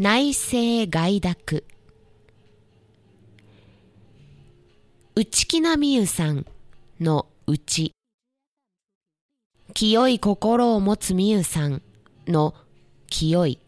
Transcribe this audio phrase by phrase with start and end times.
[0.00, 1.64] 内政外諾。
[5.16, 6.46] 内気なみゆさん
[7.00, 7.90] の内
[9.74, 11.82] 清い心を持つみゆさん
[12.28, 12.54] の
[13.08, 13.58] 清い。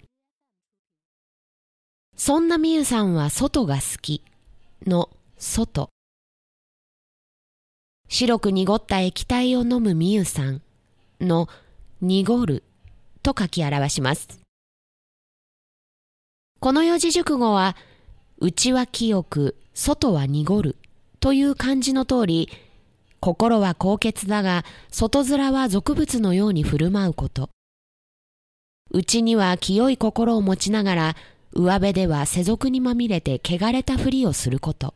[2.14, 4.22] そんなみゆさんは外が好き
[4.86, 5.88] の外。
[8.08, 10.62] 白く濁った液体を飲むみゆさん
[11.20, 11.48] の
[12.00, 12.62] 濁る
[13.24, 14.39] と書き表します。
[16.60, 17.74] この四字熟語は、
[18.38, 20.76] 内は清く、外は濁る
[21.18, 22.50] という漢字の通り、
[23.18, 27.48] 心は高潔だが、外面は俗物のように振る舞うこと。
[28.90, 31.16] 内には清い心を持ちながら、
[31.54, 34.92] 上辺では世俗にまみれて汚れたふりをすること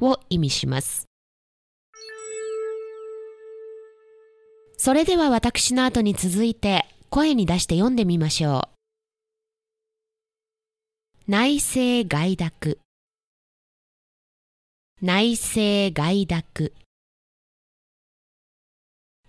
[0.00, 1.06] を意味します。
[4.76, 8.77] それでは私の後に続いて声に出して読んでみましょう。
[11.30, 12.78] 内政外諾
[15.02, 16.72] 内政外諾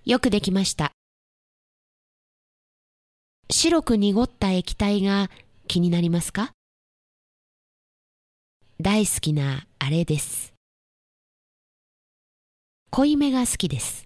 [0.05, 0.93] よくできました。
[3.51, 5.29] 白く濁った液体が
[5.67, 6.53] 気になりますか？
[8.79, 10.53] 大好きなあれです。
[12.91, 14.05] 濃いめが好きです。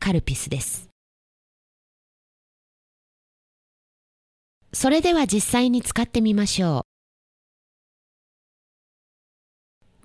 [0.00, 0.88] カルピスです。
[4.72, 6.82] それでは実際に使ってみましょう。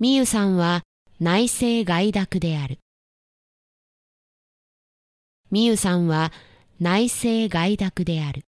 [0.00, 0.82] みゆさんは
[1.20, 2.78] 内政外諾である。
[5.50, 6.32] みゆさんは
[6.80, 8.42] 内政外諾である。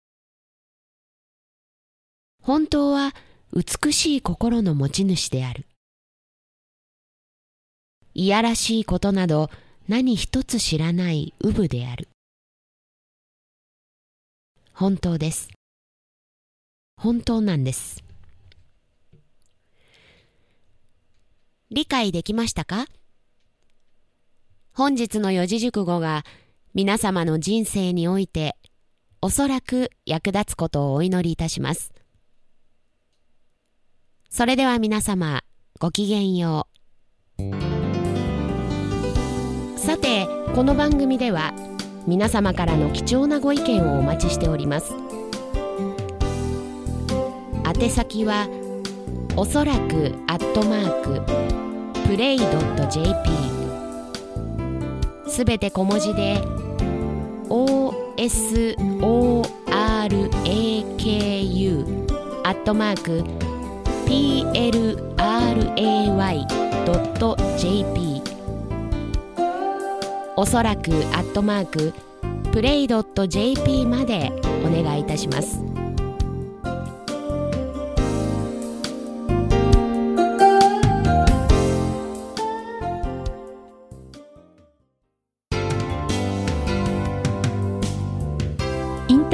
[2.43, 3.13] 本当は
[3.53, 5.67] 美しい心の持ち主である。
[8.15, 9.51] いやらしいことなど
[9.89, 12.09] 何一つ知らないウブである。
[14.73, 15.49] 本当です。
[16.97, 18.03] 本当なんです。
[21.71, 22.87] 理解できましたか？
[24.73, 26.25] 本日の四字熟語が
[26.75, 28.57] 皆様の人生において
[29.21, 31.93] おそらく役立つことをお祈りいたします。
[34.31, 35.43] それでは皆様
[35.79, 36.69] ごきげんよ
[37.39, 37.43] う。
[39.79, 41.53] さてこの番組では
[42.07, 44.93] 皆様からの貴重なご意見をお待ちしております。
[47.75, 48.49] 宛先は
[49.37, 51.21] おそらくアットマーク
[52.09, 53.11] プレイドット JP
[55.29, 56.41] すべて小文字で
[57.49, 58.05] OSORAKU
[62.45, 63.25] アットマーク
[64.07, 64.95] PLRAY.jp
[70.37, 71.93] おそらくアットマーク
[72.53, 74.31] プレイドット JP まで
[74.65, 75.74] お願いいたします。